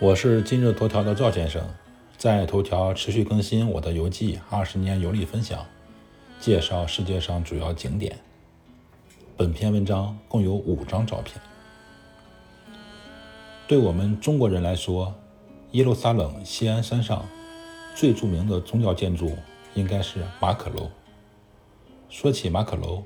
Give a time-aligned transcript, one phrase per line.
[0.00, 1.62] 我是今日头条的赵先生，
[2.18, 5.64] 在头条持续更新我的游记，二十年游历分享，
[6.40, 8.18] 介绍世界上主要景点。
[9.36, 11.40] 本篇文章共有五张照片。
[13.68, 15.14] 对我们中国人来说，
[15.70, 17.24] 耶路撒冷西安山上
[17.94, 19.36] 最著名的宗教建筑
[19.74, 20.90] 应该是马可楼。
[22.10, 23.04] 说起马可楼，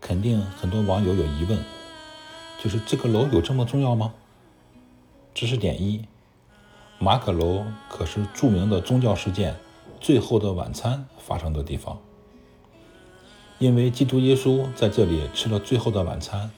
[0.00, 1.58] 肯定很多网友有疑问，
[2.58, 4.14] 就是这个楼有这么重要吗？
[5.34, 6.02] 知识点一。
[7.02, 9.54] 马可楼可是著名的宗教事件
[10.02, 11.98] 《最后的晚餐》发生的地方，
[13.58, 16.50] 因为基督耶稣在这里吃了最后的晚餐，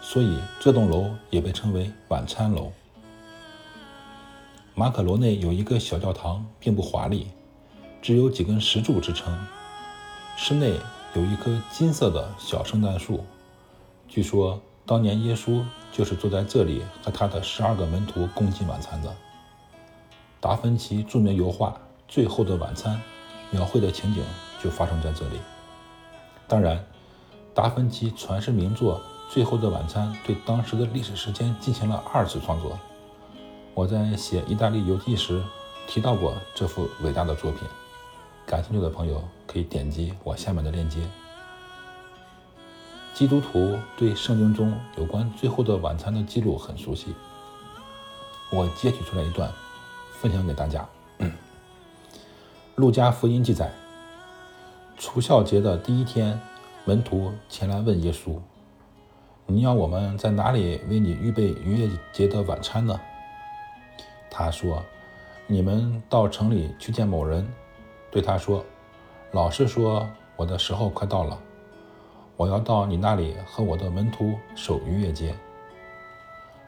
[0.00, 2.72] 所以这栋楼也被称为晚餐楼。
[4.74, 7.26] 马可楼内有一个小教堂，并不华丽，
[8.00, 9.38] 只有几根石柱支撑。
[10.34, 10.80] 室内
[11.12, 13.22] 有一棵金色的小圣诞树，
[14.08, 15.62] 据说当年耶稣
[15.92, 19.14] 就是坐在这里和他的十二个门徒共进晚餐的。
[20.40, 21.68] 达芬奇著名油画
[22.08, 22.96] 《最后的晚餐》
[23.50, 24.24] 描绘的情景
[24.62, 25.38] 就发生在这里。
[26.48, 26.82] 当然，
[27.54, 28.98] 达芬奇传世名作
[29.32, 32.78] 《最后的晚餐》对当时的历史时间进行了二次创作。
[33.74, 35.42] 我在写意大利游记时
[35.86, 37.60] 提到过这幅伟大的作品，
[38.46, 41.00] 感兴趣的朋友可以点击我下面的链接。
[43.12, 47.14] 基督徒对圣经中有关《最后的晚餐》的记录很熟悉，
[48.50, 49.52] 我截取出来一段。
[50.20, 50.86] 分享给大家。
[52.74, 53.72] 路加福音记载，
[54.98, 56.38] 除孝节的第一天，
[56.84, 58.38] 门徒前来问耶稣
[59.46, 63.00] ：“你要我们在哪里为你预备逾越节的晚餐呢？”
[64.30, 64.82] 他说
[65.48, 67.50] ：“你们到城里去见某人，
[68.10, 68.62] 对他说
[69.32, 70.06] ：‘老师说，
[70.36, 71.38] 我的时候快到了，
[72.36, 75.34] 我要到你那里和我的门徒守逾越节。’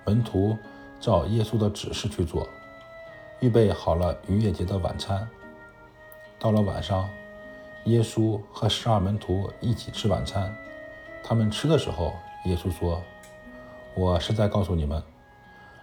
[0.07, 0.57] 门徒
[0.99, 2.49] 照耶稣的指示去做。”
[3.43, 5.29] 预备好了逾越节的晚餐。
[6.39, 7.11] 到了晚上，
[7.87, 10.55] 耶稣和十二门徒一起吃晚餐。
[11.25, 13.03] 他们吃的时候，耶稣说
[13.99, 15.03] ：“我实在告诉你们，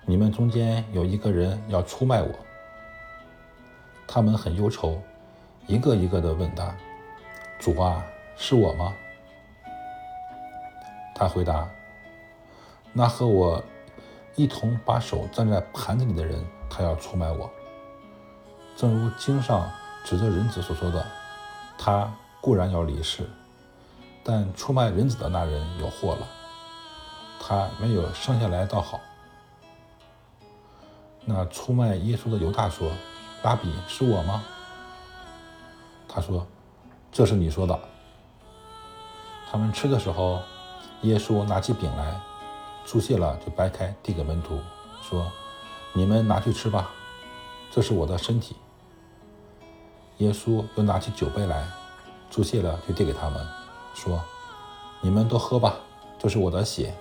[0.05, 2.29] 你们中间有一个人要出卖我。”
[4.07, 4.97] 他们很忧愁，
[5.67, 6.73] 一个一个的问他
[7.59, 8.01] ：“主啊，
[8.37, 8.95] 是我吗？”
[11.13, 11.69] 他回答
[12.93, 13.61] ：“那和我
[14.37, 17.49] 一同把手蘸在盘子里的人。”他要出卖我，
[18.75, 19.69] 正如经上
[20.05, 21.05] 指着人子所说的，
[21.77, 22.09] 他
[22.39, 23.29] 固然要离世，
[24.23, 26.27] 但出卖人子的那人有祸了。
[27.41, 28.99] 他没有生下来倒好。
[31.25, 32.91] 那出卖耶稣的犹大说
[33.43, 34.43] ：“拉比是我吗？”
[36.07, 36.45] 他说
[37.11, 37.79] ：“这是你说的。”
[39.51, 40.41] 他们吃的时候，
[41.01, 42.19] 耶稣拿起饼来，
[42.85, 44.59] 祝谢了就掰开，递给门徒，
[45.01, 45.25] 说。
[45.93, 46.91] 你们拿去吃吧，
[47.71, 48.55] 这是我的身体。
[50.19, 51.67] 耶稣又拿起酒杯来，
[52.29, 53.45] 祝谢了就递给他们，
[53.93, 54.21] 说
[55.01, 55.75] ：“你们都喝吧，
[56.17, 56.93] 这是我的血，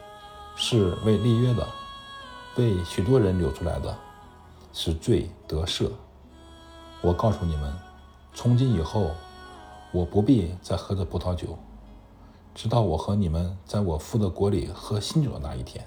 [0.56, 1.66] 是为立约的，
[2.56, 3.94] 为许多人流出来的，
[4.72, 5.90] 使罪得赦。
[7.02, 7.72] 我告诉你们，
[8.32, 9.10] 从今以后，
[9.92, 11.58] 我不必再喝这葡萄酒，
[12.54, 15.86] 直到我和你们在我父的国里喝新酒的那一天。”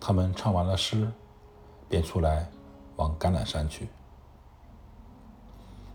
[0.00, 1.10] 他们唱完了诗。
[1.94, 2.50] 便出来
[2.96, 3.88] 往橄榄山去。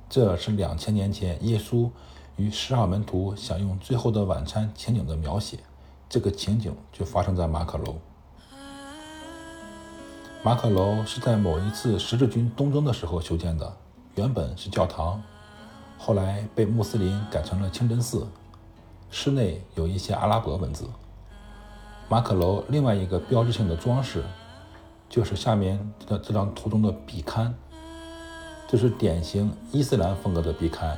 [0.08, 1.90] 这是两千年前耶稣
[2.38, 5.60] 与十二门徒享用最后的晚餐情景的描写。
[6.08, 7.98] 这个情景就发生在马可楼。
[10.42, 13.76] 马可楼是在某一次十字军东征的时候修建的，
[14.16, 15.22] 原本是教堂，
[15.98, 18.26] 后来被穆斯林改成了清真寺。
[19.12, 20.90] 室内有一些阿拉伯文字。
[22.08, 24.24] 马可楼另外一个标志性的装饰。
[25.10, 27.52] 就是下面的这张图中的壁龛，
[28.68, 30.96] 这是典型伊斯兰风格的壁龛，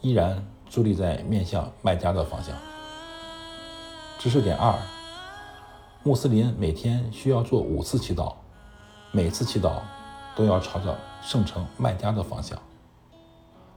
[0.00, 2.52] 依然伫立在面向麦加的方向。
[4.18, 4.74] 知识点二：
[6.02, 8.34] 穆斯林每天需要做五次祈祷，
[9.12, 9.74] 每次祈祷
[10.34, 12.58] 都要朝着圣城麦加的方向。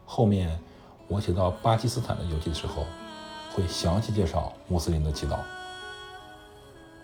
[0.05, 0.59] 后面
[1.07, 2.83] 我写到巴基斯坦的游记的时候，
[3.53, 5.37] 会详细介绍穆斯林的祈祷。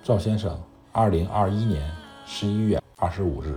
[0.01, 0.60] 赵先生，
[0.92, 2.05] 二零二一年。
[2.25, 3.56] 十一月二十五日。